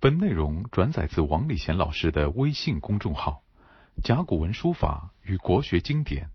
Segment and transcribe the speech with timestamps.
[0.00, 3.42] 本内容转载自王礼贤老师的微信公众号
[4.04, 6.26] 《甲骨文书法与国学经典》，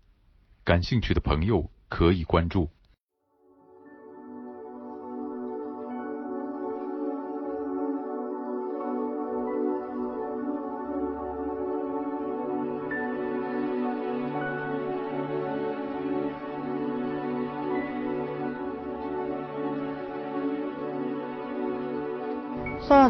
[0.64, 2.68] 感兴趣的朋友可以关注。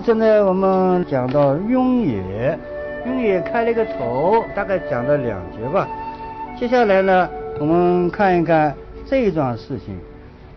[0.04, 2.58] 现在，我们讲到雍也，
[3.06, 5.88] 雍也开了一个头，大概讲了两节吧。
[6.60, 7.26] 接下来呢，
[7.58, 8.74] 我们看一看
[9.06, 9.98] 这一桩事情。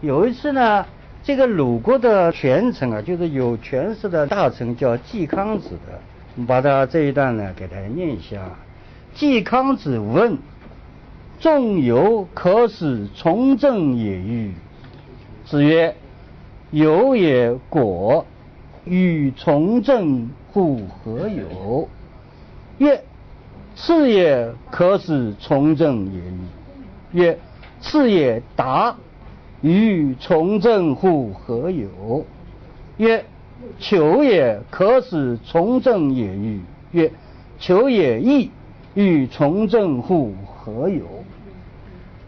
[0.01, 0.85] 有一次呢，
[1.23, 5.97] 这个鲁国的权臣啊，就是有权势的大臣，叫季康子的，
[6.35, 8.41] 我们把他这一段呢给大家念一下。
[9.13, 10.37] 季康子问
[11.39, 14.51] ：“仲由可使从政也与？”
[15.47, 15.95] 子曰
[16.71, 18.25] ：“由也果。”
[18.89, 21.87] 与从政乎何有？
[22.77, 23.03] 曰：
[23.75, 27.19] 次也可使从政也与？
[27.19, 27.37] 曰：
[27.81, 28.95] 次也达。
[29.61, 32.25] 与从政乎何有？
[32.97, 33.25] 曰：
[33.79, 36.61] 求也可使从政也与？
[36.91, 37.11] 曰：
[37.59, 38.51] 求也易。
[38.93, 41.05] 与从政乎何有？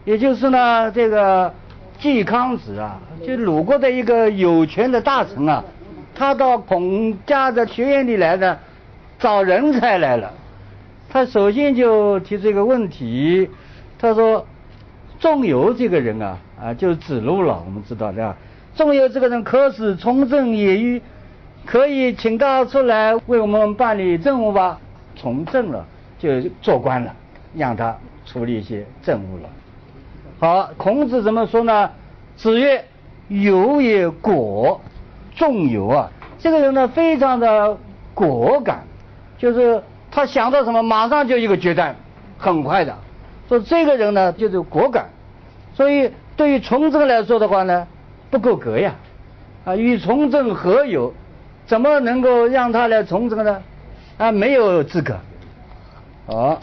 [0.04, 1.52] 也就是呢，这个
[1.98, 5.64] 季康子啊，就鲁国的一个有权的大臣啊。
[6.20, 8.58] 他到孔家的学院里来呢，
[9.18, 10.30] 找人才来了。
[11.08, 13.48] 他首先就提出一个问题，
[13.98, 14.46] 他说
[15.18, 18.36] ：“仲由这个人啊，啊，就是子路了，我们知道的吧？
[18.76, 21.00] 仲由这个人可使从政也与？
[21.64, 24.78] 可以请他出来为我们办理政务吧？
[25.16, 25.86] 从政了
[26.18, 26.28] 就
[26.60, 27.14] 做官了，
[27.56, 27.96] 让他
[28.26, 29.48] 处理一些政务了。
[30.38, 31.90] 好，孔子怎么说呢？
[32.36, 32.84] 子曰：
[33.28, 34.78] 有也果。”
[35.40, 37.74] 重油啊，这个人呢非常的
[38.12, 38.84] 果敢，
[39.38, 41.96] 就是他想到什么马上就一个决断，
[42.36, 42.94] 很快的。
[43.48, 45.06] 说这个人呢就是果敢，
[45.72, 47.86] 所以对于从政来说的话呢
[48.30, 48.94] 不够格呀，
[49.64, 51.14] 啊与从政何有？
[51.66, 53.62] 怎么能够让他来从政呢？
[54.18, 55.16] 啊没有资格。
[56.26, 56.60] 好，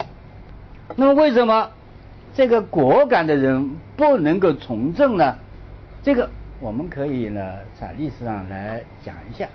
[0.94, 1.68] 那么为什么
[2.32, 5.34] 这个果敢的人不能够从政呢？
[6.04, 6.30] 这个。
[6.60, 7.40] 我们可以呢，
[7.78, 9.46] 在历史上来讲一下，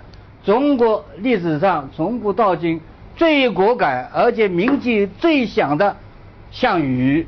[0.42, 2.80] 中国历史上从古到今
[3.14, 5.94] 最果敢而且名气最响的
[6.50, 7.26] 项羽，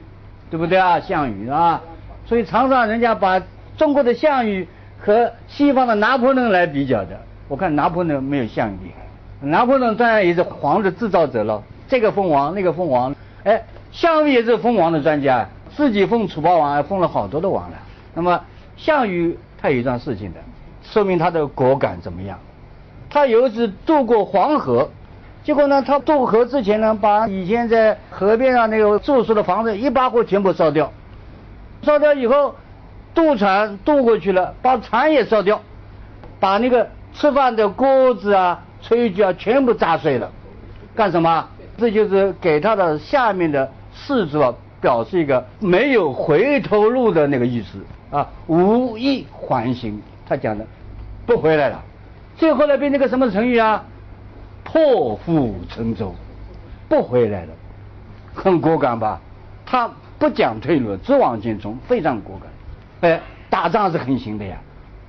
[0.51, 0.99] 对不对啊？
[0.99, 1.83] 项羽啊，
[2.25, 3.43] 所以常常人家把
[3.77, 4.67] 中国的项羽
[4.99, 7.21] 和西方的拿破仑来比较的。
[7.47, 8.91] 我看拿破仑没有项羽，
[9.41, 13.15] 拿破仑当然也是皇的制造者了，这个封王那个封王，
[13.45, 13.63] 哎，
[13.93, 17.77] 项羽也是封王的专家，自己封楚霸王，还封了好多的王了。
[18.15, 18.41] 那么
[18.79, 19.39] 项羽。
[19.71, 20.41] 有一桩事情的，
[20.83, 22.39] 说明他的果敢怎么样？
[23.09, 24.91] 他有一次渡过黄河，
[25.45, 30.93] 结果呢，他渡河之前呢，把以前在河边上那个住宿的房子一把火全部烧掉，
[31.83, 32.55] 烧掉以后，
[33.15, 35.61] 渡船渡过去了，把船也烧掉，
[36.41, 40.31] 把那个吃饭的锅子啊、炊具啊全部炸碎了，
[40.95, 41.49] 干什么？
[41.79, 47.79] 这就是给他的下面的士卒表示一个没有回头路的那个意思。
[48.11, 50.65] 啊，无意还行，他讲的
[51.27, 51.83] 不回来了。
[52.37, 53.85] 最后呢变成个什么成语啊？
[54.63, 56.15] 破釜沉舟，
[56.89, 57.53] 不回来了，
[58.35, 59.21] 很果敢吧？
[59.65, 63.11] 他不讲退路，只往前冲，非常果敢。
[63.11, 63.21] 哎，
[63.51, 64.57] 打仗是很行的呀。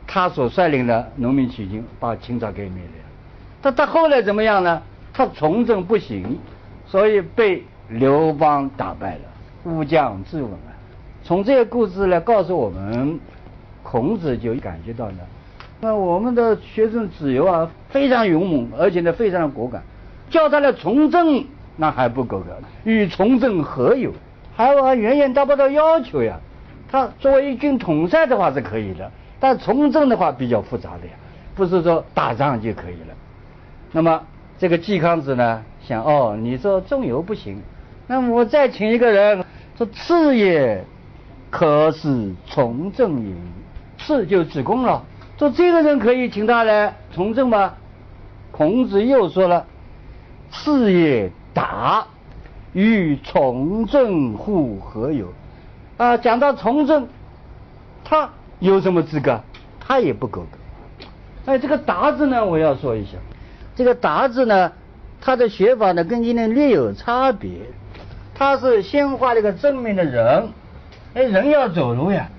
[0.07, 2.89] 他所率领的农民起义军把清朝给灭了。
[3.61, 4.81] 但他后来怎么样呢？
[5.13, 6.39] 他从政不行，
[6.87, 9.21] 所以被刘邦打败了。
[9.67, 10.71] 乌江自刎啊。
[11.23, 13.19] 从这个故事来告诉我们，
[13.83, 15.19] 孔子就感觉到呢，
[15.81, 19.83] 那我们的学生子游啊非常勇猛，而且呢非常的果敢，
[20.29, 21.45] 叫他来从政
[21.75, 24.11] 那还不够格，与从政何有？
[24.55, 26.39] 还远远达不到要求呀。
[26.89, 31.13] 他作为一军统帅的话是可以的，但从政的话比较复杂的呀，
[31.53, 33.13] 不是说打仗就可以了。
[33.91, 34.23] 那么
[34.57, 37.61] 这个季康子呢想哦，你说仲由不行，
[38.07, 39.45] 那么我再请一个人
[39.77, 40.83] 说次也。
[41.49, 43.33] 可使从政也，
[43.97, 45.01] 次就子贡了。
[45.39, 47.73] 说这个人可以请他来从政吗？
[48.51, 49.65] 孔子又说了
[50.51, 52.05] ：“次也达，
[52.73, 55.33] 与从政乎何有？”
[55.95, 57.07] 啊，讲到从政，
[58.03, 58.29] 他
[58.59, 59.41] 有什么资格？
[59.79, 60.57] 他也不够格。
[61.45, 63.11] 哎，这个达字呢，我要说一下。
[63.73, 64.73] 这个达字呢，
[65.21, 67.51] 它的写法呢，跟今天略有差别。
[68.37, 70.49] 他是先画了一个正面的人。
[71.13, 72.29] 哎，人要走路呀，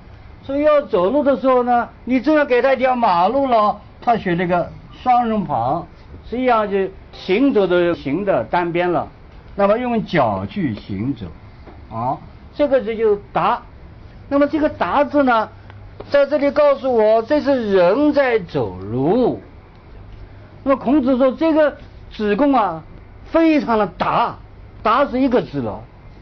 [0.45, 4.71] 所以要走路的时候呢，你正要给他一条马路了，他选那个
[5.03, 5.85] 双人旁，
[6.31, 9.09] 实际上就行走的行的单边了，
[9.56, 11.27] 那么用脚去行走，
[11.93, 12.17] 啊，
[12.55, 13.61] 这个字就达。
[14.29, 15.49] 那么这个达字呢，
[16.11, 19.41] 在这里告诉我这是人在走路。
[20.62, 21.77] 那么孔子说这个
[22.12, 22.85] 子贡啊，
[23.33, 24.37] 非常的达，
[24.83, 25.81] 达是一个字了。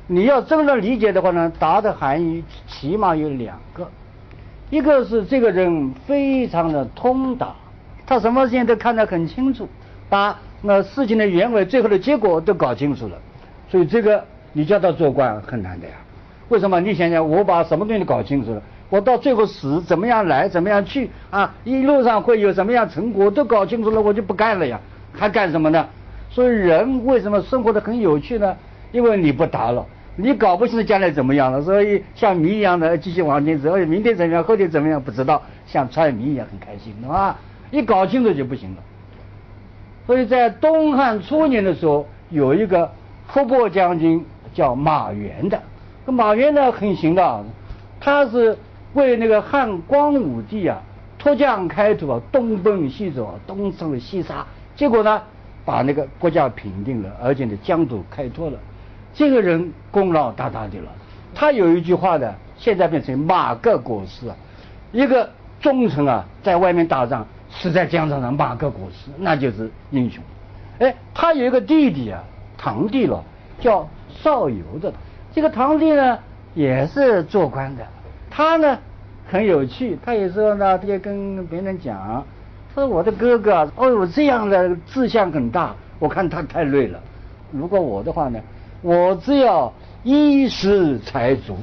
[0.08, 3.88] 你要真的理解的话呢，达的含义起码有两个，
[4.70, 7.54] 一个是这个人非常的通达，
[8.06, 9.68] 他什么事情都看得很清楚，
[10.08, 13.18] 把那事情的原委、最后的结果都搞清楚了，
[13.68, 15.94] 所以这个你叫他做官很难的呀。
[16.48, 16.78] 为什么？
[16.80, 21.52] 你想想，我把什么东西搞清楚了，我到最后死怎么样来，怎么样去啊？
[21.64, 24.80] 一路上会有什么样成果都搞清楚了，我就不干了呀，
[25.12, 25.84] 还干什么呢？
[26.36, 28.54] 所以人为什么生活的很有趣呢？
[28.92, 29.86] 因为你不答了。
[30.16, 37.38] 你搞不清楚将来怎么样了，所以像谜一样的继续往前走，明天怎么样，后天怎么样不知道，像猜谜一样很开心，对吧？
[37.70, 38.82] 一搞清楚就不行了。
[40.06, 42.92] 所以在东汉初年的时候，有一个
[43.28, 44.22] 伏波将军
[44.52, 45.58] 叫马援的，
[46.04, 47.44] 马援呢很行的，
[47.98, 48.58] 他是
[48.92, 50.82] 为那个汉光武帝啊
[51.18, 54.44] 脱缰开土，东奔西走，东征西杀，
[54.76, 55.22] 结果呢
[55.66, 58.56] 把那个国家平定了，而且呢疆土开拓了。
[59.12, 60.88] 这个人功劳大大的了，
[61.34, 64.36] 他有一句话呢，现在变成马革裹尸啊，
[64.92, 65.28] 一个
[65.60, 70.22] 忠臣啊，在外面打仗，死在疆场上，马革裹尸，那就是英雄。
[70.78, 72.22] 哎，他有一个弟弟啊，
[72.56, 73.24] 堂弟了，
[73.58, 74.92] 叫邵游的，
[75.32, 76.18] 这个堂弟呢
[76.54, 77.84] 也是做官的，
[78.30, 78.78] 他呢
[79.26, 82.22] 很有趣，他有时候呢，他就跟别人讲，
[82.76, 87.00] 说我的哥哥，哦呦这样的志向很大，我看他太累了，
[87.50, 88.38] 如果我的话呢？
[88.82, 89.72] 我只要
[90.04, 91.56] 衣食财足，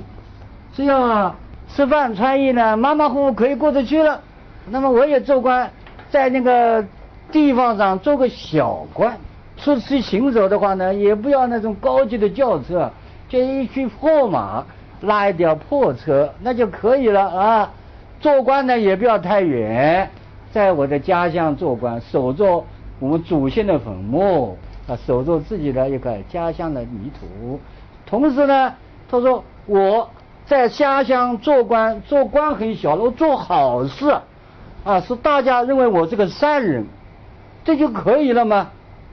[0.74, 1.33] 只要
[1.69, 4.19] 吃饭穿衣呢，马马虎虎可以过得去了。
[4.68, 5.69] 那么我也做官，
[6.10, 6.83] 在那个
[7.31, 9.15] 地方上做个小官，
[9.56, 12.89] 出去行走的话呢，也不要那种高级的轿车，
[13.30, 14.65] 就一匹破马，
[15.01, 17.71] 拉一辆破车，那就可以了啊。
[18.19, 20.10] 做官呢也不要太远，
[20.53, 22.63] 在我的家乡做官，守着
[23.00, 24.57] 我们祖先的坟墓。
[24.85, 27.57] 啊，守住自己的一个家乡的泥土，
[28.05, 28.73] 同时呢，
[29.09, 30.09] 他说我
[30.45, 34.13] 在家乡做官，做官很小，我做好事，
[34.83, 36.85] 啊，是大家认为我是个善人，
[37.63, 38.71] 这就可以了吗？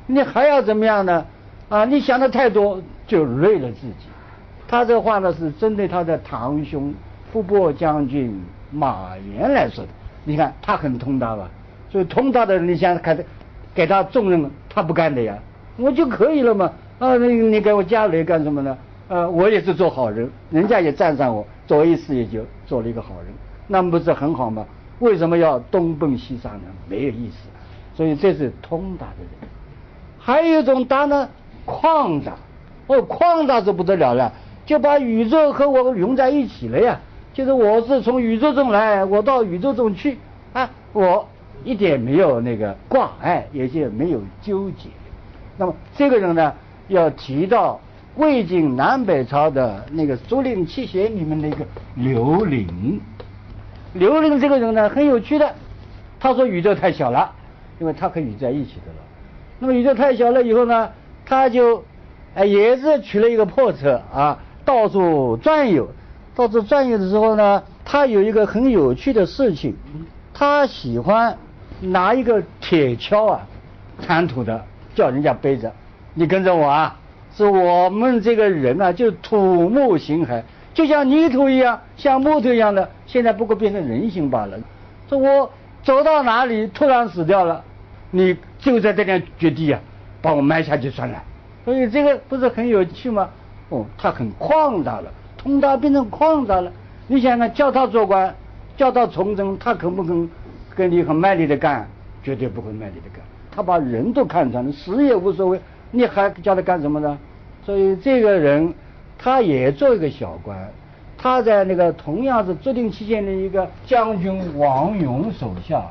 [0.08, 1.24] 你还要怎么样呢？
[1.68, 3.94] 啊，你想的太多就累了自己。
[4.66, 6.92] 他这话呢是针对他的堂兄
[7.32, 8.42] 伏波将军
[8.72, 9.90] 马援来说的。
[10.24, 11.48] 你看他很通达吧？
[11.90, 13.18] 所以通达的人，你想看，
[13.74, 15.36] 给他重任，他不干的呀。
[15.76, 16.70] 我就可以了嘛？
[16.98, 18.78] 啊，你你给我加雷干什么呢？
[19.08, 23.32] 呃，我也是做好人，人家也赞赏我，做一次也就做了一个好人，
[23.66, 24.64] 那不是很好吗？
[25.00, 26.60] 为什么要东奔西杀呢？
[26.88, 27.48] 没有意思。
[27.94, 29.50] 所以这是通达的人。
[30.18, 31.28] 还有一种达呢，
[31.66, 32.34] 旷达。
[32.86, 34.32] 哦，旷达是不得了了，
[34.66, 37.00] 就把宇宙和我融在一起了呀。
[37.32, 40.18] 就是我是从宇宙中来，我到宇宙中去
[40.52, 41.28] 啊，我
[41.64, 44.88] 一点没有那个挂碍，也就没有纠结。
[45.56, 46.52] 那么这个人呢，
[46.88, 47.80] 要提到
[48.16, 53.00] 魏晋南北朝的那个竹林七贤里面的一个刘伶。
[53.92, 55.54] 刘伶这个人呢很有趣的，
[56.18, 57.32] 他说宇宙太小了，
[57.78, 58.98] 因为他可以在一起的了。
[59.60, 60.90] 那么宇宙太小了以后呢，
[61.24, 61.84] 他就
[62.34, 65.88] 哎也是取了一个破车啊，到处转悠。
[66.40, 69.76] 到处转悠的时候呢，他有一个很有趣的事情，
[70.32, 71.36] 他喜欢
[71.80, 73.46] 拿一个铁锹啊，
[74.00, 74.64] 铲土的。
[74.92, 75.70] 叫人家背着，
[76.14, 76.96] 你跟着我啊！
[77.36, 80.42] 是我们这个人啊，就土木形骸，
[80.74, 84.58] 就像泥土一样，像木头一样的，现在不过变成人形罢了。
[85.08, 85.50] 说我
[85.84, 87.62] 走到哪里突然死掉了，
[88.10, 89.80] 你就在这点绝地啊，
[90.20, 91.22] 把我埋下去算了。
[91.64, 93.28] 所以这个不是很有趣吗？
[93.68, 95.04] 哦，他很旷达了，
[95.40, 96.70] 通达变成矿达了。
[97.06, 98.34] 你想想，叫他做官，
[98.76, 100.28] 叫他从政，他肯不肯
[100.74, 101.88] 跟你很卖力的干？
[102.22, 103.24] 绝对不会卖力的干。
[103.50, 105.58] 他把人都看穿了，死也无所谓，
[105.90, 107.18] 你还叫他干什么呢？
[107.64, 108.74] 所以这个人，
[109.18, 110.70] 他也做一个小官，
[111.16, 115.82] 他在那个同样是竹林期间的一个将军王勇手下，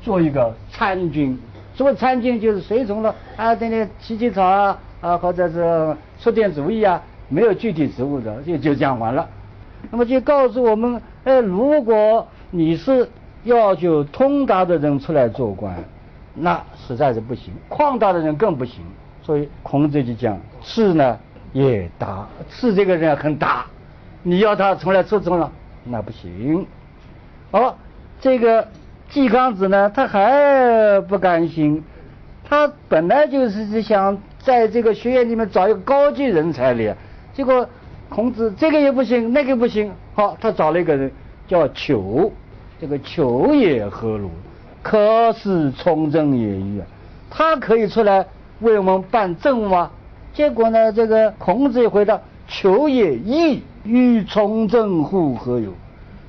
[0.00, 1.38] 做一个参军。
[1.74, 9.28] 什么参军就是随从了啊，天天起起草啊啊，或者是出点主意啊，没有具体职务的，就就这样完了。
[9.90, 13.08] 那么就告诉我们，哎，如果你是
[13.44, 15.74] 要求通达的人出来做官。
[16.36, 18.82] 那实在是不行，旷达的人更不行。
[19.22, 21.16] 所以孔子就讲：士呢
[21.52, 23.64] 也达，士这个人很达，
[24.24, 25.52] 你要他从来出征了，
[25.84, 26.66] 那不行。
[27.52, 27.76] 哦，
[28.20, 28.66] 这个
[29.10, 31.84] 季康子呢，他还不甘心，
[32.42, 36.96] 他本来就是想在这个学院里面找一个高级人才的，
[37.34, 37.68] 结果
[38.08, 41.10] 孔子这个也不行，那个不行，好，他找了一个人
[41.48, 42.32] 叫求，
[42.80, 44.30] 这个求也何如？
[44.82, 46.86] 可是从政也矣啊！
[47.30, 48.26] 他可以出来
[48.60, 49.90] 为我们办政务吗？
[50.32, 55.72] 结果呢，这个孔子也回答：求也义，与从政乎何有？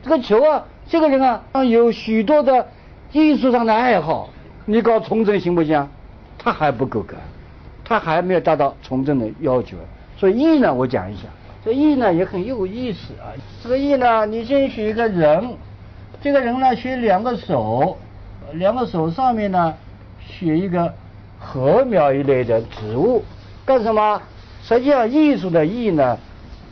[0.01, 2.67] 这个求啊，这个人啊，有许多的
[3.11, 4.29] 艺术上的爱好，
[4.65, 5.87] 你搞从政行不行？
[6.37, 7.15] 他还不够格，
[7.83, 9.77] 他还没有达到从政的要求。
[10.17, 11.23] 所以义呢，我讲一下，
[11.63, 13.33] 这义呢也很有意思啊。
[13.61, 15.55] 这个义呢，你先学一个人，
[16.21, 17.97] 这个人呢学两个手，
[18.53, 19.73] 两个手上面呢
[20.19, 20.93] 选一个
[21.39, 23.23] 禾苗一类的植物，
[23.65, 24.21] 干什么？
[24.63, 26.17] 实际上，艺术的艺呢，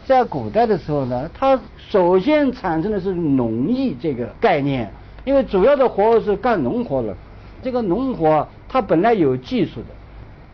[0.06, 1.60] 在古代的时候呢，它
[1.90, 4.92] 首先产生的是农艺这个概念，
[5.26, 7.16] 因为主要的活是干农活了，
[7.62, 8.48] 这个农活。
[8.68, 9.88] 它本来有技术的，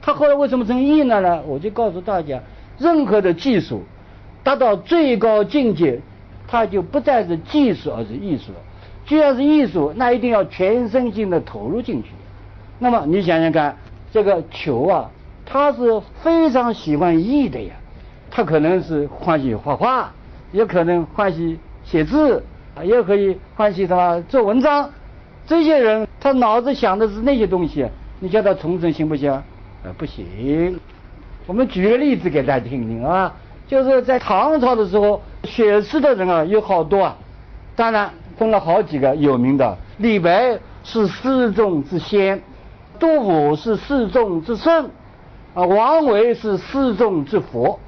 [0.01, 1.21] 他后来为什么成艺呢？
[1.21, 2.37] 呢，我就告诉大家，
[2.79, 3.83] 任何的技术
[4.43, 5.99] 达到最高境界，
[6.47, 8.59] 它就不再是技术，而是艺术了。
[9.05, 12.09] 既然是艺术，那一定要全身心的投入进去。
[12.79, 13.77] 那么你想想看，
[14.11, 15.11] 这个球啊，
[15.45, 17.73] 他是非常喜欢艺的呀，
[18.31, 20.11] 他可能是欢喜画画，
[20.51, 22.43] 也可能欢喜写字，
[22.83, 24.89] 也可以欢喜他做文章。
[25.45, 27.85] 这些人他脑子想的是那些东西。
[28.21, 29.31] 你叫他从政行不行？
[29.83, 30.79] 呃，不行。
[31.49, 33.33] 我们举个例子给大家听听啊，
[33.67, 37.17] 就是在唐朝的时候，写诗的人啊有好多啊，
[37.75, 39.75] 当然分了好几个有名的。
[39.97, 42.39] 李白是诗中之仙，
[42.99, 44.91] 杜甫是诗中之圣，
[45.55, 47.79] 啊，王维是诗中之佛，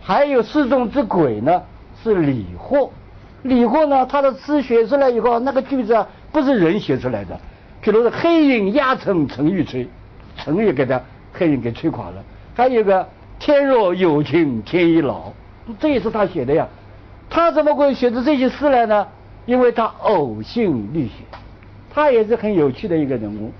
[0.00, 1.62] 还有诗中之鬼呢，
[2.02, 2.88] 是李贺。
[3.42, 7.38] 李贺呢，他的诗写出来以后，那个句子啊，不是人写出来的。
[7.82, 9.86] 比如说黑云压城城欲摧，
[10.38, 10.98] 城也给他
[11.34, 12.24] 黑云给摧垮了。
[12.56, 13.06] 还有个
[13.38, 15.30] 天若有情天亦老，
[15.78, 16.66] 这也是他写的呀。
[17.28, 19.06] 他怎么会写出这些诗来呢？
[19.44, 21.22] 因为他呕心沥血，
[21.92, 23.52] 他也是很有趣的一个人物。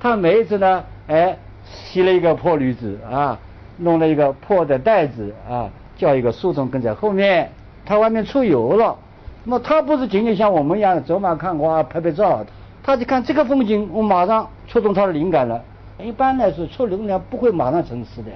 [0.00, 3.38] 他每一次呢，哎，洗了一个破驴子啊，
[3.76, 7.48] 弄了一个破的袋子啊，叫一个书童跟在后面。
[7.86, 8.96] 他外面出游了，
[9.44, 12.44] 那么他不是仅仅像我们一样走马看花拍拍照。
[12.82, 15.62] 他就看这个风景，我马上触动他的灵感了。
[16.00, 18.30] 一般来说，出灵感不会马上成诗的，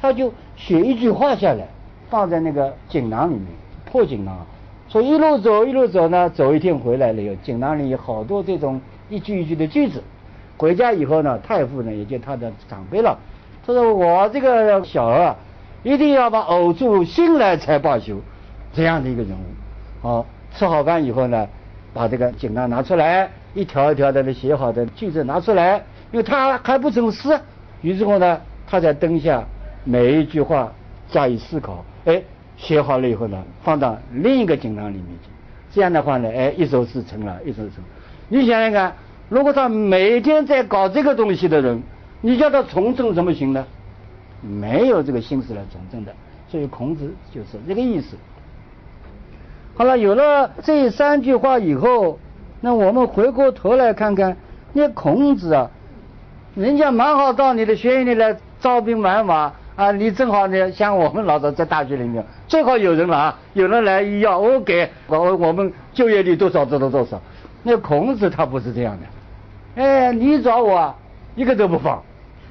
[0.00, 1.66] 他就写一句话下来，
[2.10, 3.46] 放在那个锦囊里面，
[3.84, 4.36] 破锦囊。
[4.88, 10.02] 所以一路走一路走呢，走一天回来了，有锦囊里有好多这种一句一句的句子。
[10.56, 13.18] 回家以后呢，太傅呢也就他的长辈了，
[13.66, 15.36] 他说我这个小儿啊，
[15.82, 18.20] 一定要把呕住心来才罢休，
[18.72, 19.44] 这样的一个人物。
[20.00, 21.48] 好，吃好饭以后呢，
[21.92, 23.30] 把这个锦囊拿出来。
[23.54, 25.80] 一条一条的写好的句子拿出来，
[26.14, 27.36] 因为他还不成诗，
[27.82, 29.42] 于是乎呢，他在灯下
[29.82, 30.72] 每一句话
[31.08, 32.22] 加以思考，哎，
[32.56, 35.28] 写好了以后呢，放到另一个锦囊里面去，
[35.72, 37.72] 这样的话呢，哎，一首诗成了，一首诗。
[38.28, 38.94] 你想想看，
[39.28, 41.82] 如果他每天在搞这个东西的人，
[42.20, 43.66] 你叫他从政怎么行呢？
[44.40, 46.14] 没有这个心思来从政的，
[46.46, 48.16] 所以孔子就是这个意思。
[49.74, 52.20] 好了，有了这三句话以后。
[52.60, 54.34] 那我们回过头来看看，
[54.72, 55.70] 那孔子啊，
[56.54, 67.20] 人家蛮好到你的学院里来招兵买马啊，你正好呢，像我们老早在大学里面，最好有人了啊，有人来要我给我我们就业率多少多少多少。
[67.64, 68.96] 那孔子他不是这样
[69.76, 70.94] 的，哎，你找我
[71.34, 72.00] 一个都不放，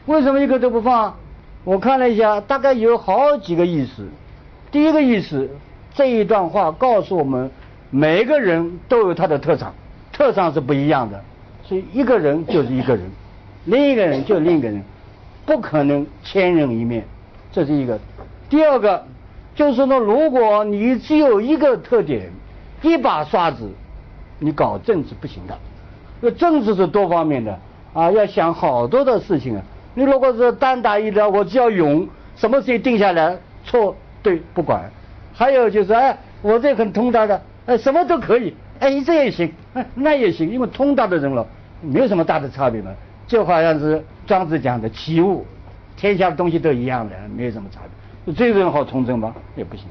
[0.05, 1.15] 为什么一个都不放？
[1.63, 4.05] 我看了一下，大概有好几个意思。
[4.69, 5.49] 第一个意思，
[5.93, 7.49] 这一段话告诉我们，
[7.89, 9.73] 每个人都有他的特长。
[10.11, 11.23] 特长是不一样的，
[11.63, 13.09] 所以一个人就是一个人，
[13.65, 14.83] 另一个人就另一个人，
[15.45, 17.05] 不可能千人一面，
[17.51, 17.99] 这是一个。
[18.49, 19.05] 第二个
[19.55, 22.29] 就是说，如果你只有一个特点，
[22.81, 23.69] 一把刷子，
[24.39, 25.57] 你搞政治不行的。
[26.19, 27.57] 那政治是多方面的
[27.93, 29.61] 啊，要想好多的事情啊。
[29.93, 34.89] 你如果是单打一的，我只要勇，什么事情定下来，错对不管。
[35.33, 38.53] 还有就是，哎，我这很通达的，哎，什么都可以。
[38.79, 41.47] 哎，这也行，哎那也行，因为通达的人了，
[41.81, 42.91] 没有什么大的差别嘛。
[43.27, 45.45] 就好像是庄子讲的齐物，
[45.95, 47.81] 天下的东西都一样的，没有什么差
[48.25, 48.33] 别。
[48.33, 49.33] 这个人好从政吗？
[49.55, 49.85] 也不行。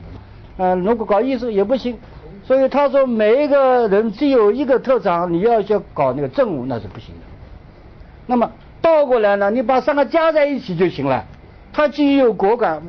[0.58, 1.98] 嗯，如果搞艺术也不行。
[2.44, 7.20] 所以他说，每一个人只有一个特长，你要去搞那个政务那是不行的。
[8.26, 11.24] 那么倒过来呢，你把三个加在一起就行了。
[11.72, 12.82] 他既有果敢，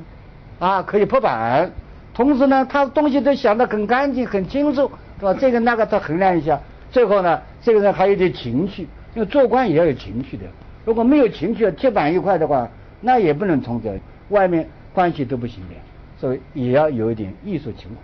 [0.59, 1.71] 啊，可以破板，
[2.13, 4.91] 同时呢，他东西都想得很干净、很清楚。
[5.19, 5.33] 是吧？
[5.35, 6.59] 这个那个他衡量一下，
[6.91, 10.43] 最后呢，这个人还有点情趣，因为做官也要有情趣的。
[10.85, 12.69] 如果没有情趣，铁板一块的话，
[13.01, 15.75] 那也不能从政，外面关系都不行的，
[16.19, 17.95] 所以也要有一点艺术情怀。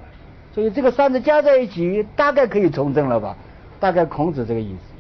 [0.53, 3.35] 所以这个三者加在一起，大概可以从政了吧？
[3.79, 4.93] 大概孔子这个意思。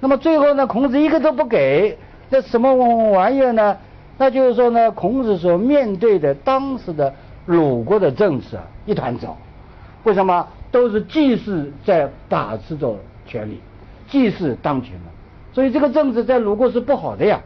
[0.00, 1.96] 那么最后呢，孔子一个都不给，
[2.30, 2.74] 这什么
[3.10, 3.76] 玩意儿呢？
[4.18, 7.12] 那就是说呢，孔子所面对的当时的
[7.46, 9.36] 鲁国的政治啊，一团糟。
[10.04, 10.46] 为什么？
[10.70, 13.60] 都是祭祀在把持着权力，
[14.08, 15.06] 祭祀当权嘛。
[15.54, 17.40] 所以这个政治在鲁国是不好的呀。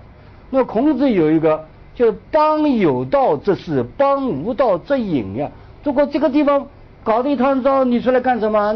[0.48, 1.62] 那孔子有一个，
[1.94, 5.50] 就邦有道则仕，邦无道则隐呀。
[5.84, 6.66] 如果这个地方
[7.04, 8.74] 搞得一团糟，你出来干什么？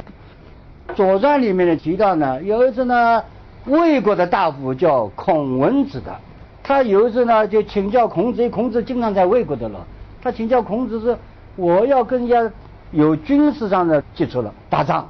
[0.95, 3.23] 《左传》里面的提到呢，有一次呢，
[3.65, 6.15] 魏国的大夫叫孔文子的，
[6.63, 9.87] 他有一次呢就请教孔子，孔子经常在魏国的了，
[10.23, 11.17] 他请教孔子是
[11.57, 12.55] 我要跟人家
[12.91, 15.09] 有军事上的接触了，打仗，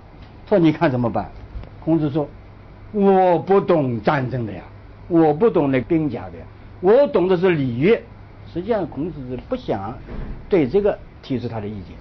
[0.49, 1.29] 说你看怎么办？
[1.85, 2.29] 孔子说。
[2.93, 4.63] 我不懂战争的呀，
[5.09, 6.45] 我不懂那兵甲的，呀，
[6.81, 8.01] 我懂的是礼乐。
[8.53, 9.97] 实际上，孔子是不想
[10.49, 11.97] 对这个提出他的意见。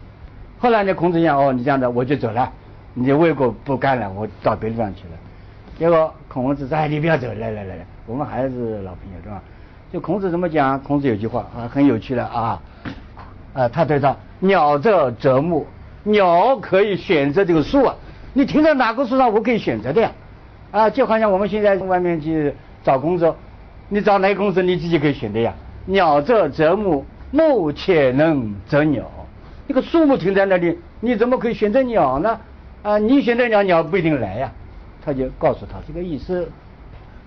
[0.59, 2.51] 后来呢，孔子讲哦，你这样的我就走了，
[2.93, 5.11] 你魏国不干了，我到别的地方去了。
[5.79, 9.41] 结果孔子说：“哎，你不要走，来来来来，我们还是老朋友，对吧？”
[9.93, 10.77] 就孔子怎么讲？
[10.83, 12.61] 孔子有句话啊，很有趣的啊，
[13.53, 15.65] 啊，他对他鸟这择木，
[16.03, 17.95] 鸟可以选择这个树啊，
[18.33, 20.11] 你停在哪个树上，我可以选择的呀。
[20.71, 23.35] 啊，就好像我们现在外面去找工作，
[23.89, 25.53] 你找哪个公司你自己可以选的呀。
[25.85, 29.09] 鸟则择木，木且能择鸟。
[29.67, 32.39] 一个树木停在那里，你怎么可以选择鸟呢？
[32.83, 34.51] 啊，你选择鸟，鸟不一定来呀。
[35.03, 36.49] 他就告诉他这个意思。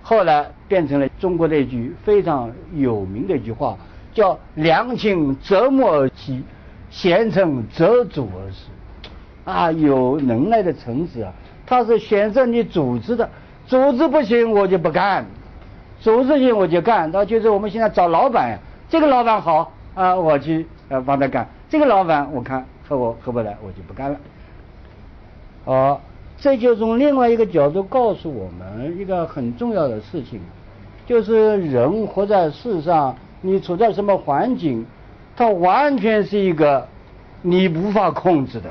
[0.01, 3.77] 后来变成了中国的一句非常有名的一句话，
[4.13, 6.41] 叫“良禽择木而栖，
[6.89, 8.65] 贤臣择主而事”。
[9.45, 11.33] 啊，有能耐的臣子啊。
[11.65, 13.29] 他是选择你组织的，
[13.65, 15.25] 组织不行我就不干，
[15.99, 17.09] 组织行我就干。
[17.11, 24.17] 那就是我们现在找老板，这个老板好啊，我去呃帮他干；这个老板我看和我合不来，我就不干了。
[25.65, 26.01] 好，
[26.37, 30.39] 这就从另外一个角度告诉我们一个很重要的事情，
[31.07, 34.85] 就是人活在世上，你处在什么环境，
[35.35, 36.87] 它完全是一个
[37.41, 38.69] 你无法控制的。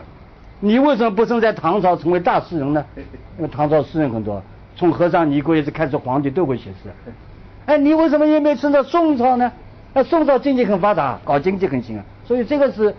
[0.65, 2.83] 你为什么不生在唐朝成为大诗人呢？
[3.37, 4.43] 因为唐朝诗人很多，
[4.75, 6.91] 从和尚、尼姑一直开始皇帝都会写诗。
[7.67, 9.53] 哎，你为什么也没生在宋朝呢？
[9.93, 12.05] 那宋朝经济很发达，搞经济很行啊。
[12.25, 12.95] 所以这个是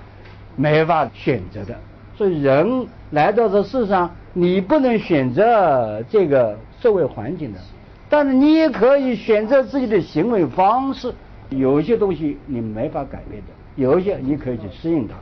[0.55, 1.75] 没法选择的。
[2.15, 7.59] 所以人来到这世上，你不能选择这个社会环境的，
[8.07, 11.11] 但是你也可以选择自己的行为方式。
[11.49, 15.15] 有一些东西你没法改变的，有一些你可以去适应它。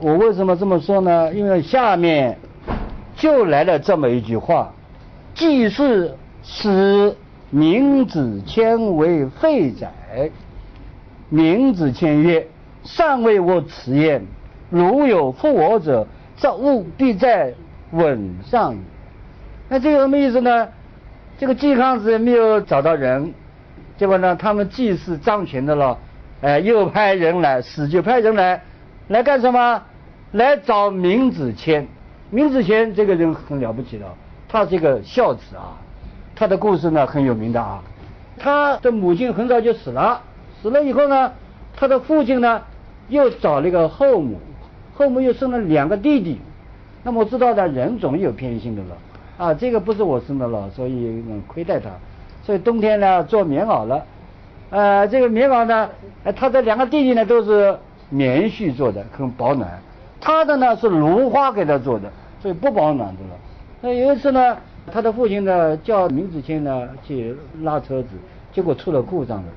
[0.00, 1.32] 我为什么这么说呢？
[1.34, 2.38] 因为下面
[3.16, 4.72] 就来了这么一句话
[5.34, 7.14] ：“既是使
[7.50, 10.30] 明子谦为废宰。”
[11.28, 12.46] 明子谦曰
[12.82, 14.26] ：“尚未我此言，
[14.68, 17.54] 如有负我者，则物必在
[17.92, 18.74] 稳上。”
[19.68, 20.68] 那这个什么意思呢？
[21.38, 23.32] 这个季康子没有找到人，
[23.96, 25.98] 结果呢，他们祭祀张权的了，
[26.40, 28.62] 哎，又派人来，使就派人来。
[29.10, 29.82] 来干什么？
[30.30, 31.84] 来找闵子骞。
[32.30, 34.06] 闵子骞这个人很了不起的，
[34.48, 35.74] 他是一个孝子啊。
[36.36, 37.82] 他的故事呢很有名的啊。
[38.38, 40.22] 他的母亲很早就死了，
[40.62, 41.32] 死了以后呢，
[41.76, 42.62] 他的父亲呢
[43.08, 44.38] 又找了一个后母，
[44.94, 46.40] 后母又生了两个弟弟。
[47.02, 48.96] 那么我知道的人总有偏心的了
[49.38, 51.90] 啊，这个不是我生的了，所以亏待他。
[52.44, 54.06] 所以冬天呢做棉袄了，
[54.70, 55.90] 呃，这个棉袄呢，
[56.36, 57.76] 他的两个弟弟呢都是。
[58.10, 59.80] 棉絮做的很保暖，
[60.20, 62.10] 他的呢是芦花给他做的，
[62.42, 63.36] 所以不保暖的了。
[63.80, 64.56] 那有一次呢，
[64.92, 68.08] 他的父亲呢叫闵子骞呢去拉车子，
[68.52, 69.48] 结果出了故障了。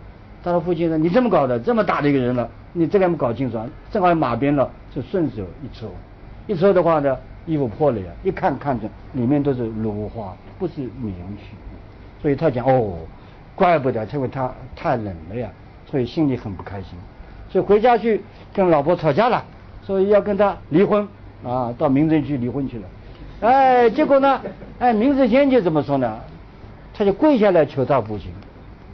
[0.43, 3.57] 他的父亲呢：“你这么搞的，这么大的一个人了，你这个没搞清楚，
[3.89, 5.87] 正好马鞭了，就顺手一抽，
[6.47, 8.07] 一抽的话呢，衣服破了呀。
[8.23, 12.97] 一看看着里面都是芦花，不是棉絮，所以他讲哦，
[13.55, 15.49] 怪不得，因为他太冷了呀，
[15.89, 16.97] 所以心里很不开心。”
[17.53, 18.19] 就回家去
[18.51, 19.45] 跟老婆吵架了，
[19.83, 21.07] 所以要跟他离婚
[21.45, 22.83] 啊，到民政局离婚去了。
[23.41, 24.41] 哎，结果呢，
[24.79, 26.19] 哎，闵子骞就怎么说呢？
[26.95, 28.31] 他就跪下来求他父亲，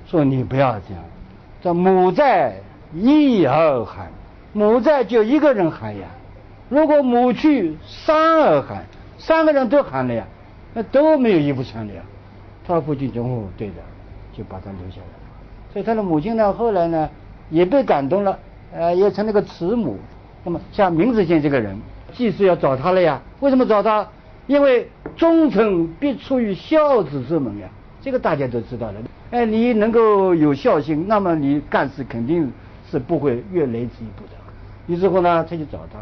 [0.06, 1.04] 说你不要这样，
[1.62, 2.56] 这母在
[2.94, 4.12] 一而寒，
[4.52, 6.08] 母在就一个人寒呀。
[6.68, 8.84] 如果母去三而寒，
[9.18, 10.26] 三个人都寒了呀，
[10.74, 12.02] 那都没有衣服穿了呀。
[12.68, 13.76] 他父亲就哦，对的，
[14.34, 15.72] 就把他留下来。
[15.72, 17.10] 所以他的母亲呢，后来呢，
[17.50, 18.38] 也被感动了。
[18.74, 19.98] 呃，也成了个慈母。
[20.44, 21.78] 那么像明子骞这个人，
[22.14, 23.22] 祭祀要找他了呀？
[23.40, 24.08] 为什么找他？
[24.48, 27.68] 因为忠臣必出于孝子之门呀，
[28.02, 28.96] 这个大家都知道的。
[29.32, 32.52] 哎，你能够有孝心，那么你干事肯定
[32.90, 34.32] 是不会越雷池一步的。
[34.88, 36.00] 于是乎呢，他就找他，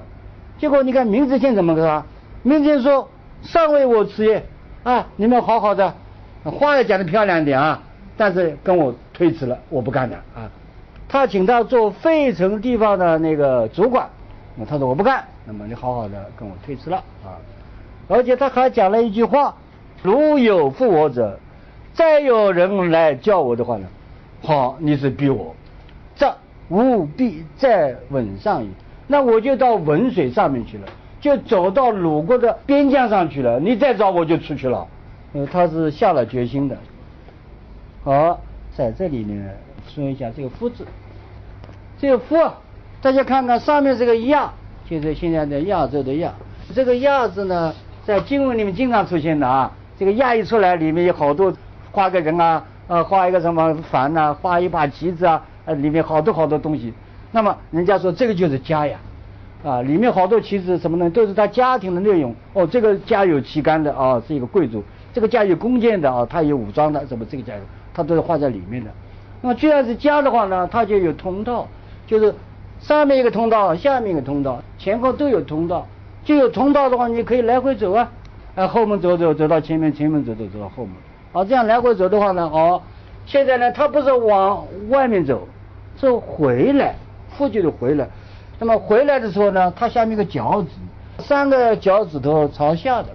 [0.57, 2.03] 结果你看明知县怎么个？
[2.43, 3.09] 明知县说
[3.43, 4.45] ：“上为我辞业
[4.83, 5.93] 啊，你们好好的，
[6.43, 7.81] 话要讲的漂亮点啊，
[8.15, 10.49] 但是跟我推辞了，我不干了啊。”
[11.09, 14.09] 他请他做费城地方的那个主管，
[14.55, 17.37] 那他说我不干，那么你好好的跟我推辞了啊。
[18.07, 19.55] 而且他还讲了一句话
[20.03, 21.39] ：“如有负我者。”
[21.93, 23.87] 再有人来叫我的话呢，
[24.43, 25.55] 好，你是逼我，
[26.15, 26.31] 这
[26.69, 28.69] 务必在稳上矣。
[29.07, 30.83] 那我就到文水上面去了，
[31.19, 33.59] 就走到鲁国的边疆上去了。
[33.59, 34.87] 你再找我就出去了。
[35.33, 36.77] 呃，他是下了决心的。
[38.03, 38.39] 好，
[38.75, 39.49] 在这里呢，
[39.87, 40.85] 说一下这个“夫”字。
[41.97, 42.35] 这个“夫”，
[43.01, 44.51] 大家看看上面这个“亚”，
[44.89, 46.33] 就是现在的亚洲的“亚”。
[46.75, 47.73] 这个“亚”字呢，
[48.05, 49.71] 在经文里面经常出现的啊。
[49.97, 51.53] 这个“亚”一出来，里面有好多。
[51.89, 56.93] 画个人啊，呃，画一个什么帆呐，画一把旗子啊，呃，里面好多好多东西。
[57.31, 58.99] 那么人家说这个就是家呀，
[59.63, 62.35] 啊，里面好多旗子什么呢，都是他家庭的内容。
[62.53, 64.79] 哦，这个家有旗杆的啊，是一个贵族；
[65.11, 67.53] 这个家有弓箭的啊，他有武装的，什么这个家，
[67.95, 68.91] 他都是画在里面的。
[69.41, 71.67] 那么既然是家的话呢，它就有通道，
[72.05, 72.33] 就是
[72.79, 75.87] 上面一个通道，下面一个通道，前后都有通道。
[76.25, 78.11] 就有通道的话，你可以来回走啊，
[78.53, 80.93] 啊，后门走走走到前面，前门走走走到后门。
[81.31, 82.81] 好，这样来回走的话呢，哦，
[83.25, 85.47] 现在呢，它不是往外面走，
[85.97, 86.95] 是回来，
[87.29, 88.09] 复就是回来。
[88.59, 93.09] 那么回来的时候呢，它下面个脚趾，三个脚趾头朝下的，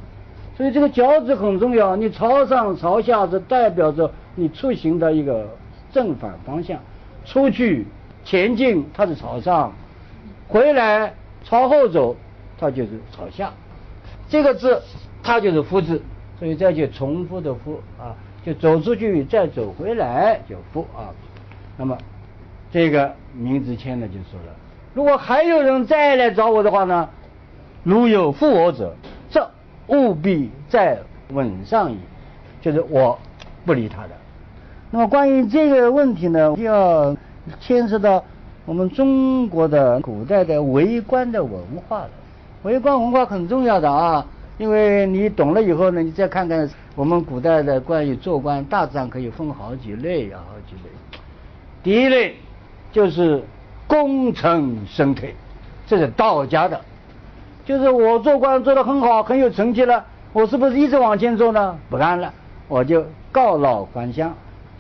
[0.56, 1.94] 所以这个脚趾很重要。
[1.96, 5.46] 你朝上朝下，这代表着你出行的一个
[5.92, 6.80] 正反方向。
[7.24, 7.86] 出去
[8.24, 9.70] 前进，它是朝上；
[10.48, 12.16] 回来朝后走，
[12.58, 13.52] 它就是朝下。
[14.28, 14.82] 这个字，
[15.22, 16.02] 它就是“夫”字。
[16.38, 21.14] 所以这就重复的复啊，就走出去再走回来就复啊。
[21.76, 21.96] 那么
[22.72, 24.52] 这个明子谦呢就说了，
[24.92, 27.08] 如果还有人再来找我的话呢，
[27.84, 28.96] 如有负我者，
[29.30, 29.48] 这
[29.86, 31.98] 务必再稳上一。
[32.60, 33.18] 就是我
[33.64, 34.10] 不理他的。
[34.92, 37.16] 那么关于这个问题呢，就要
[37.58, 38.22] 牵涉到
[38.66, 42.10] 我们中国的古代的为官的文化了。
[42.62, 44.24] 为官文化很重要的啊。
[44.58, 50.90] 因为你懂了以后呢，你再看看我们古代的关于做官，大致上可以分好几类啊，好几类。
[51.82, 52.36] 第一类
[52.92, 53.42] 就是
[53.86, 55.34] 功成身退，
[55.86, 56.78] 这是道家的，
[57.64, 61.76] 就是我做官做得很好，很有成绩了，我是不是一直往前做呢？
[61.88, 62.32] 不干了，
[62.68, 64.32] 我就告老还乡，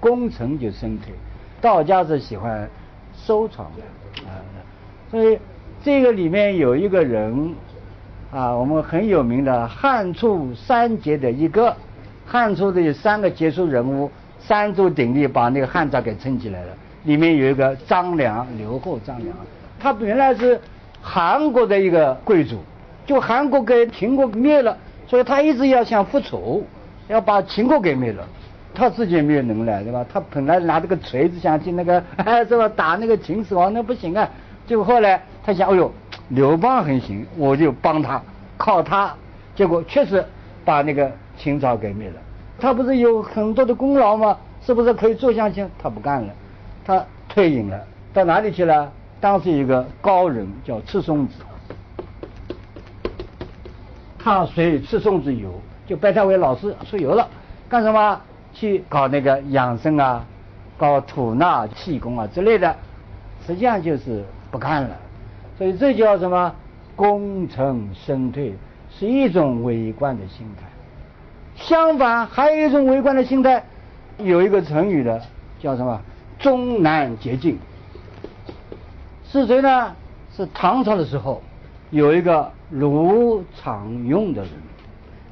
[0.02, 1.14] 功成就身退。
[1.60, 2.68] 道家是喜欢
[3.14, 4.42] 收藏的啊，
[5.08, 5.38] 所以
[5.84, 7.54] 这个里面有一个人。
[8.34, 11.76] 啊，我们很有名的汉初三杰的一个，
[12.24, 14.10] 汉初的有三个杰出人物，
[14.40, 16.68] 三足鼎立把那个汉朝给撑起来了。
[17.04, 19.36] 里面有一个张良，刘后张良，
[19.78, 20.58] 他原来是
[21.02, 22.56] 韩国的一个贵族，
[23.04, 24.74] 就韩国给秦国灭了，
[25.06, 26.62] 所以他一直要想复仇，
[27.08, 28.26] 要把秦国给灭了。
[28.74, 30.04] 他自己也没有能耐，对吧？
[30.12, 32.68] 他本来拿这个锤子想去那个，哎， 是吧？
[32.68, 34.28] 打那个秦始皇，那不行啊。
[34.66, 35.92] 结果后来他想，哎呦。
[36.28, 38.22] 刘邦很行，我就帮他，
[38.56, 39.14] 靠他，
[39.54, 40.24] 结果确实
[40.64, 42.14] 把那个秦朝给灭了。
[42.58, 44.38] 他不是有很多的功劳吗？
[44.64, 45.66] 是不是可以坐下去？
[45.78, 46.32] 他不干了，
[46.86, 47.78] 他退隐了，
[48.14, 48.90] 到哪里去了？
[49.20, 51.34] 当时有个高人叫赤松子，
[54.18, 55.52] 他随赤松子游，
[55.86, 57.28] 就拜他为老师出游了，
[57.68, 58.18] 干什么？
[58.52, 60.24] 去搞那个养生啊，
[60.78, 62.74] 搞吐纳气功啊之类的，
[63.46, 64.96] 实际上就是不干了。
[65.58, 66.54] 所以这叫什么？
[66.94, 68.54] 功成身退，
[68.90, 70.66] 是一种为官的心态。
[71.56, 73.64] 相反，还有一种为官的心态，
[74.18, 75.20] 有一个成语的，
[75.58, 76.00] 叫什么？
[76.38, 77.58] 终南捷径。
[79.24, 79.94] 是谁呢？
[80.36, 81.42] 是唐朝的时候，
[81.90, 84.50] 有一个卢长用的人，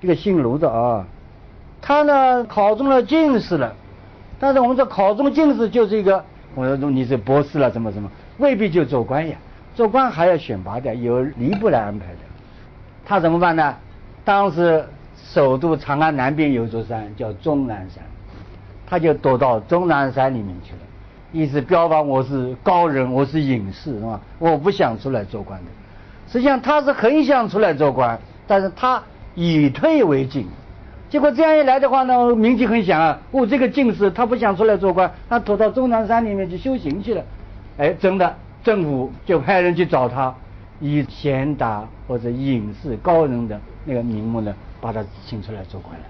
[0.00, 1.06] 一个姓卢的啊。
[1.82, 3.74] 他呢考中了进士了，
[4.38, 6.22] 但是我们说考中进士就是一个，
[6.54, 9.36] 我说你是博士了，什么什么，未必就做官呀。
[9.74, 12.18] 做官还要选拔的，由吏部来安排的。
[13.06, 13.74] 他怎么办呢？
[14.24, 14.84] 当时
[15.16, 18.04] 首都长安南边有座山叫终南山，
[18.86, 20.78] 他就躲到终南山里面去了，
[21.32, 24.20] 意思标榜我是高人，我是隐士，是吧？
[24.38, 25.70] 我不想出来做官的。
[26.30, 29.02] 实际上他是很想出来做官，但是他
[29.34, 30.46] 以退为进。
[31.10, 33.20] 结果这样一来的话呢，名气很响啊。
[33.32, 37.22] 我这个进士他不想出来做官，他躲到终南山里面去修行去了。
[37.76, 38.34] 哎，真的。
[38.62, 40.34] 政府就派人去找他，
[40.80, 46.04] 以贤达或者隐士高人的那个名目呢，把他请出来做官了。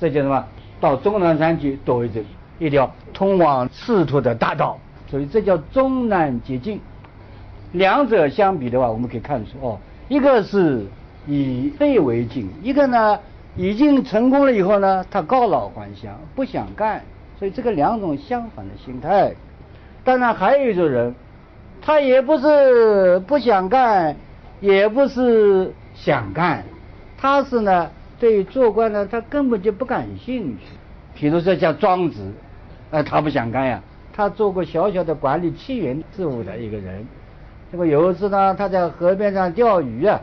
[0.00, 0.44] 这叫什么？
[0.80, 2.24] 到终南山去躲一阵，
[2.58, 6.80] 一条通往仕途的大道，所以这叫中南捷径。
[7.72, 10.86] 两者相比的话，我们可以看出哦，一个是
[11.26, 13.18] 以废为进，一个呢
[13.56, 17.02] 已经成功了以后呢，他告老还乡，不想干，
[17.38, 19.32] 所以这个两种相反的心态。
[20.04, 21.14] 当然还有一种人，
[21.80, 24.14] 他也不是不想干，
[24.60, 26.64] 也不是想干，
[27.16, 27.90] 他是呢
[28.20, 30.64] 对做官呢他根本就不感兴趣。
[31.14, 32.30] 比如说像庄子，
[32.90, 37.06] 呃，他不想干呀，他做过小小的管理器员事务的一个人。
[37.72, 40.20] 这个有一次呢，他在河边上钓鱼啊，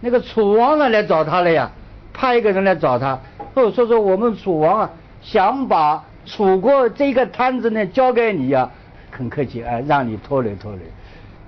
[0.00, 1.70] 那个楚王呢来找他了呀，
[2.16, 3.20] 派一个人来找他，
[3.52, 8.70] 哦，说说我们楚王啊，想把楚国这个摊子呢交给你呀，
[9.10, 10.78] 很客气啊，让你拖累拖累。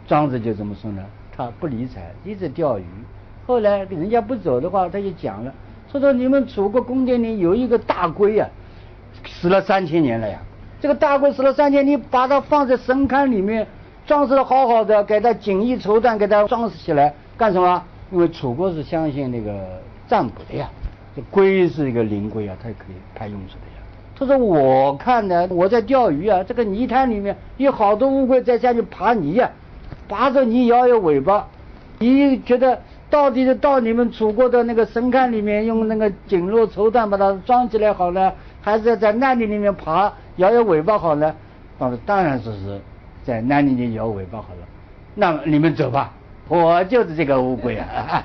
[0.06, 1.02] 庄子就怎么说呢，
[1.34, 2.84] 他不理睬，一直钓鱼。
[3.46, 5.52] 后来人家不走的话，他就讲了，
[5.90, 8.46] 说说你们楚国宫殿里有一个大龟呀，
[9.26, 10.38] 死了三千年了呀，
[10.82, 13.66] 这个大龟死了三千，你把它放在神龛里面。
[14.06, 17.84] 装饰的好好的，给它锦衣绸缎，给它装饰起来，干什么？
[18.10, 19.52] 因为楚国是相信那个
[20.08, 20.68] 占卜的呀，
[21.14, 23.82] 这龟是一个灵龟啊，它可以派用处的呀。
[24.18, 29.50] 他说：“我看呢，我在钓鱼啊，这个泥滩里面有好多乌龟在下去爬泥呀，
[30.08, 31.46] 爬着泥摇摇尾巴。
[31.98, 41.34] 你觉得到底是到你们楚国的那个神龛里面用那个锦络绸缎把它装起来好呢，还是在烂泥里面爬摇摇尾巴好呢？
[41.78, 42.80] 啊，当然是是。”
[43.24, 44.66] 在烂泥里摇尾巴好了，
[45.14, 46.10] 那你们走吧，
[46.48, 48.24] 我就是这个乌龟啊！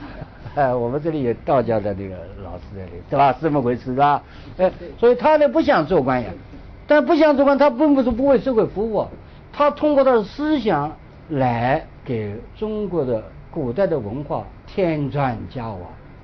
[0.55, 3.33] 哎，我们这里有道教的那个老师在里，对吧？
[3.33, 4.21] 是这么回事是吧？
[4.57, 6.29] 哎，所以他呢不想做官呀，
[6.87, 9.07] 但不想做官，他并不是不为社会服务，
[9.51, 10.91] 他通过他的思想
[11.29, 15.79] 来给中国的古代的文化添砖加瓦，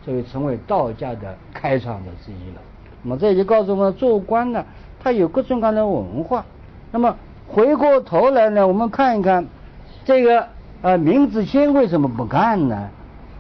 [0.06, 2.62] 所以成为道家的开创者之一了。
[3.02, 4.64] 那么这就告诉我们，做官呢，
[5.02, 6.46] 他有各种各样的文化，
[6.92, 7.16] 那么。
[7.52, 9.44] 回过头来呢，我们看一看
[10.06, 10.46] 这个
[10.84, 12.88] 呃明子谦为什么不干呢？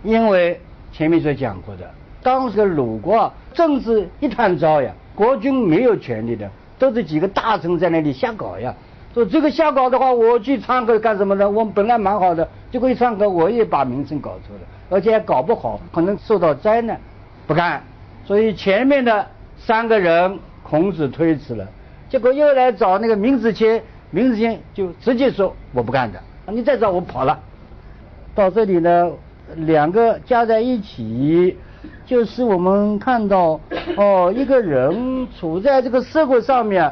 [0.01, 0.59] 因为
[0.91, 1.89] 前面所讲过的，
[2.21, 8.73] 当时鲁国政治一团糟呀，国君没有权利的，都是几个大臣在那里瞎搞呀。
[9.13, 11.49] 说这个瞎搞的话，我去唱歌干什么呢？
[11.49, 16.99] 我们本来蛮好的，结果一唱歌，我也把名声搞错了，而且还搞不好，可能受到灾难，
[17.47, 17.81] 不干。
[18.25, 19.25] 所以前面的
[19.57, 21.67] 三个人，孔子推辞了，
[22.07, 23.81] 结果又来找那个明子谦。
[24.11, 27.39] 明子谦就直接说我不干的，你再找我跑了。
[28.33, 29.11] 到这里呢，
[29.55, 31.57] 两个加在一起，
[32.05, 33.59] 就是我们看到
[33.97, 36.91] 哦，一个人处在这个社会上面，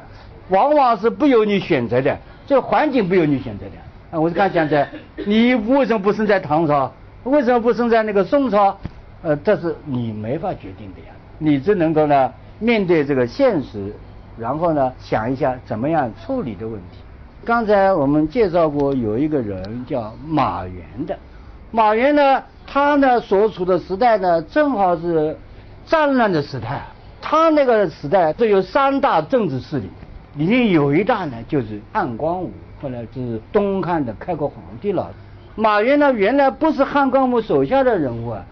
[0.49, 3.71] 往往是不由你选择的，这环境不由你选择的。
[4.11, 4.87] 啊，我是刚讲的，
[5.25, 6.91] 你为什么不生在唐朝？
[7.23, 8.77] 为什么不生在那个宋朝？
[9.21, 13.93] 呃，这是你没法决定的呀，你只能够呢面对这个现实，
[14.37, 16.99] 然后呢想一下怎么样处理的问题。
[17.43, 21.17] 刚才我们介绍过，有一个人叫马原的。
[21.71, 25.37] 马云呢，他呢所处的时代呢，正好是
[25.85, 26.81] 战乱的时代。
[27.21, 29.89] 他那个时代，这有三大政治势力，
[30.35, 32.51] 里面有一大呢就是汉光武，
[32.81, 35.11] 后来是东汉的开国皇帝了。
[35.55, 38.45] 马云呢，原来不是汉光武手下的人物啊，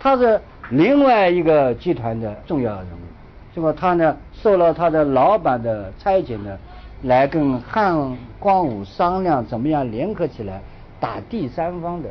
[0.00, 3.54] 他是另外一个集团的重要人物。
[3.54, 6.56] 结果他呢，受了他的老板的差遣呢。
[7.04, 10.60] 来跟汉光武商量怎么样联合起来
[11.00, 12.08] 打第三方的，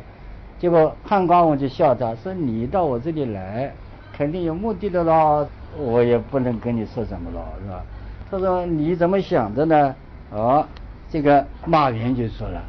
[0.62, 3.74] 结果汉光我就笑他说：“你到我这里来，
[4.16, 5.44] 肯定有目的的咯，
[5.76, 7.82] 我也不能跟你说什么了，是吧？”
[8.30, 9.92] 他说：“你怎么想的呢？”
[10.30, 10.64] 哦，
[11.10, 12.62] 这个马云就说了：“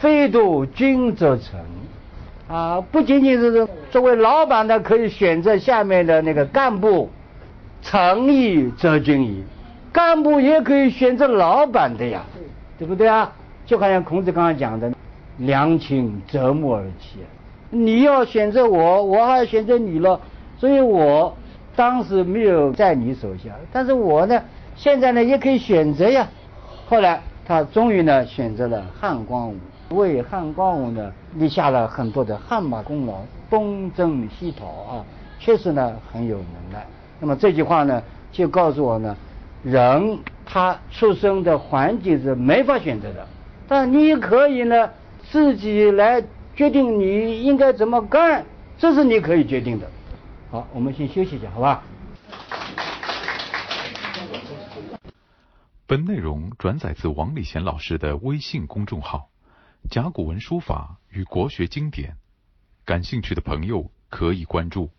[0.00, 1.60] 非度君则臣，
[2.48, 7.10] 啊，不仅仅是作为老板的可以选择下面的那个干部，
[7.82, 9.44] 诚意则君矣。”
[9.92, 12.22] 干部也可以选择老板的呀，
[12.78, 13.30] 对不对啊？
[13.66, 14.90] 就好像孔子刚刚讲的，
[15.38, 17.18] 良禽择木而栖。
[17.70, 20.20] 你要选择我，我还要选择你了。
[20.58, 21.36] 所以我
[21.74, 24.42] 当时没有在你手下，但是我呢，
[24.74, 26.26] 现在呢也可以选择呀。
[26.88, 29.56] 后来他终于呢选择了汉光武，
[29.96, 33.14] 为汉光武呢立下了很多的汗马功劳，
[33.50, 35.04] 东征西讨啊，
[35.38, 36.86] 确实呢很有能耐。
[37.20, 39.16] 那么这句话呢就告诉我呢。
[39.62, 43.26] 人他出生的环境是没法选择的，
[43.66, 44.88] 但你可以呢
[45.30, 46.22] 自己来
[46.54, 48.44] 决定你应该怎么干，
[48.78, 49.90] 这是你可以决定的。
[50.50, 51.82] 好，我们先休息一下，好吧？
[55.86, 59.28] 本内容转载自王礼贤老师的微信公众号
[59.88, 62.16] “甲骨文书法与国学经典”，
[62.84, 64.90] 感兴趣的朋友可以关注。